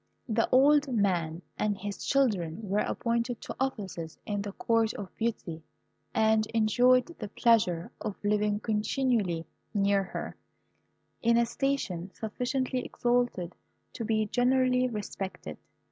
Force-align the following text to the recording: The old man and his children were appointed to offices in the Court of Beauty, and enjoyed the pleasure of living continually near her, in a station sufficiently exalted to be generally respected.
The 0.27 0.49
old 0.51 0.87
man 0.91 1.43
and 1.59 1.77
his 1.77 2.03
children 2.03 2.67
were 2.67 2.79
appointed 2.79 3.39
to 3.41 3.55
offices 3.59 4.17
in 4.25 4.41
the 4.41 4.51
Court 4.51 4.95
of 4.95 5.15
Beauty, 5.15 5.61
and 6.11 6.47
enjoyed 6.55 7.15
the 7.19 7.27
pleasure 7.27 7.91
of 8.01 8.15
living 8.23 8.61
continually 8.61 9.45
near 9.75 10.01
her, 10.01 10.35
in 11.21 11.37
a 11.37 11.45
station 11.45 12.11
sufficiently 12.15 12.83
exalted 12.83 13.53
to 13.93 14.03
be 14.03 14.25
generally 14.25 14.87
respected. 14.87 15.59